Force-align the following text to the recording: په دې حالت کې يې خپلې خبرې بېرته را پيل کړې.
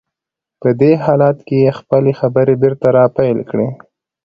په 0.61 0.69
دې 0.79 0.91
حالت 1.03 1.37
کې 1.47 1.57
يې 1.63 1.71
خپلې 1.79 2.11
خبرې 2.19 2.55
بېرته 2.61 2.87
را 2.97 3.05
پيل 3.17 3.39
کړې. 3.49 3.67